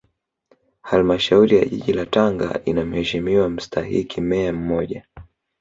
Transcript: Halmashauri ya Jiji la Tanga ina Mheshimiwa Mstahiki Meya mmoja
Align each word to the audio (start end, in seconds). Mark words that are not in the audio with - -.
Halmashauri 0.81 1.57
ya 1.57 1.65
Jiji 1.65 1.93
la 1.93 2.05
Tanga 2.05 2.61
ina 2.65 2.85
Mheshimiwa 2.85 3.49
Mstahiki 3.49 4.21
Meya 4.21 4.53
mmoja 4.53 5.03